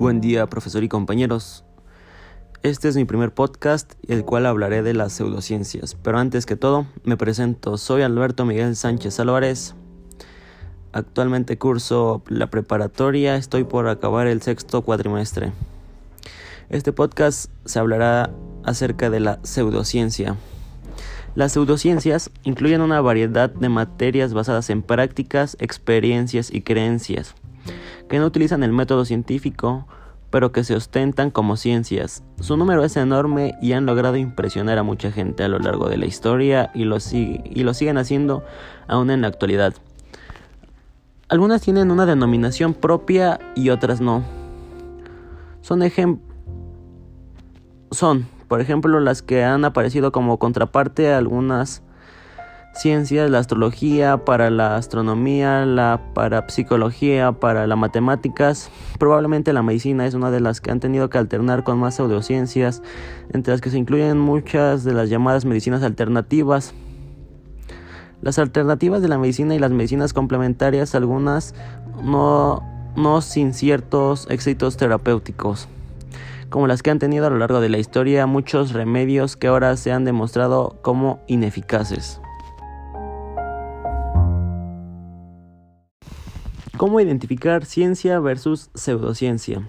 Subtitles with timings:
[0.00, 1.64] Buen día, profesor y compañeros.
[2.62, 5.96] Este es mi primer podcast, el cual hablaré de las pseudociencias.
[5.96, 7.76] Pero antes que todo, me presento.
[7.78, 9.74] Soy Alberto Miguel Sánchez Álvarez.
[10.92, 15.50] Actualmente curso la preparatoria, estoy por acabar el sexto cuatrimestre.
[16.70, 18.30] Este podcast se hablará
[18.62, 20.36] acerca de la pseudociencia.
[21.34, 27.34] Las pseudociencias incluyen una variedad de materias basadas en prácticas, experiencias y creencias,
[28.08, 29.86] que no utilizan el método científico,
[30.30, 32.22] pero que se ostentan como ciencias.
[32.40, 35.96] Su número es enorme y han logrado impresionar a mucha gente a lo largo de
[35.96, 38.44] la historia y lo, y lo siguen haciendo
[38.86, 39.74] aún en la actualidad.
[41.28, 44.22] Algunas tienen una denominación propia y otras no.
[45.60, 46.26] Son ejemplos
[47.90, 51.82] son por ejemplo, las que han aparecido como contraparte a algunas
[52.74, 58.70] ciencias, la astrología, para la astronomía, la parapsicología, para las matemáticas.
[58.98, 62.82] Probablemente la medicina es una de las que han tenido que alternar con más pseudociencias,
[63.32, 66.74] entre las que se incluyen muchas de las llamadas medicinas alternativas.
[68.22, 71.54] Las alternativas de la medicina y las medicinas complementarias, algunas
[72.02, 72.62] no,
[72.96, 75.68] no sin ciertos éxitos terapéuticos
[76.50, 79.76] como las que han tenido a lo largo de la historia muchos remedios que ahora
[79.76, 82.20] se han demostrado como ineficaces.
[86.78, 89.68] ¿Cómo identificar ciencia versus pseudociencia?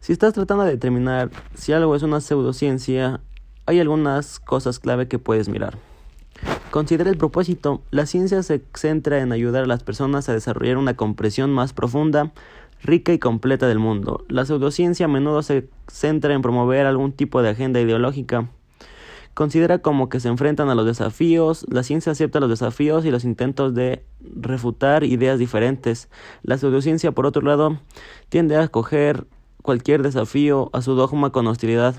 [0.00, 3.22] Si estás tratando de determinar si algo es una pseudociencia,
[3.64, 5.78] hay algunas cosas clave que puedes mirar.
[6.70, 7.80] Considera el propósito.
[7.90, 12.30] La ciencia se centra en ayudar a las personas a desarrollar una comprensión más profunda
[12.82, 14.26] rica y completa del mundo.
[14.28, 18.50] La pseudociencia a menudo se centra en promover algún tipo de agenda ideológica.
[19.34, 23.24] Considera como que se enfrentan a los desafíos, la ciencia acepta los desafíos y los
[23.24, 26.08] intentos de refutar ideas diferentes.
[26.42, 27.78] La pseudociencia, por otro lado,
[28.28, 29.26] tiende a acoger
[29.60, 31.96] cualquier desafío a su dogma con hostilidad.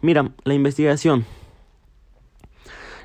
[0.00, 1.24] Mira, la investigación.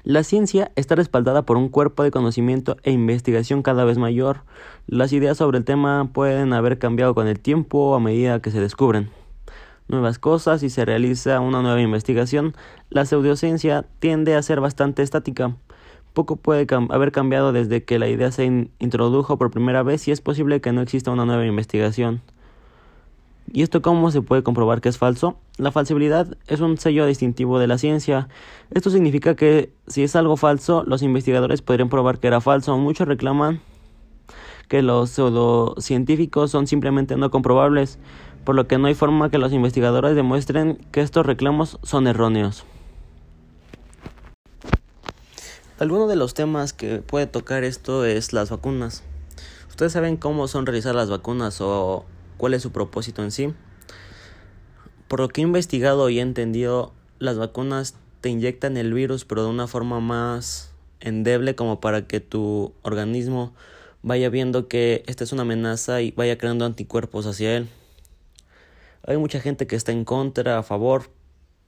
[0.04, 4.42] La ciencia está respaldada por un cuerpo de conocimiento e investigación cada vez mayor.
[4.88, 8.60] Las ideas sobre el tema pueden haber cambiado con el tiempo a medida que se
[8.60, 9.12] descubren
[9.90, 12.56] nuevas cosas y se realiza una nueva investigación.
[12.90, 15.56] La pseudociencia tiende a ser bastante estática.
[16.14, 18.46] Poco puede haber cambiado desde que la idea se
[18.80, 22.22] introdujo por primera vez y es posible que no exista una nueva investigación.
[23.52, 25.38] ¿Y esto cómo se puede comprobar que es falso?
[25.58, 28.28] La falsibilidad es un sello distintivo de la ciencia.
[28.70, 32.78] Esto significa que si es algo falso, los investigadores podrían probar que era falso.
[32.78, 33.60] Muchos reclaman
[34.68, 37.98] que los pseudocientíficos son simplemente no comprobables,
[38.50, 42.64] por lo que no hay forma que los investigadores demuestren que estos reclamos son erróneos.
[45.78, 49.04] Alguno de los temas que puede tocar esto es las vacunas.
[49.70, 52.06] ¿Ustedes saben cómo son realizar las vacunas o
[52.38, 53.54] cuál es su propósito en sí.
[55.08, 59.44] Por lo que he investigado y he entendido, las vacunas te inyectan el virus pero
[59.44, 60.72] de una forma más
[61.02, 63.54] endeble como para que tu organismo
[64.02, 67.70] vaya viendo que esta es una amenaza y vaya creando anticuerpos hacia él.
[69.06, 71.10] Hay mucha gente que está en contra, a favor,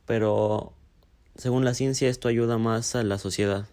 [0.05, 0.73] pero
[1.35, 3.67] según la ciencia esto ayuda más a la sociedad.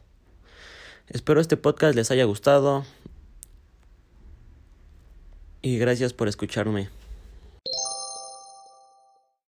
[1.08, 2.84] Espero este podcast les haya gustado
[5.62, 6.88] y gracias por escucharme.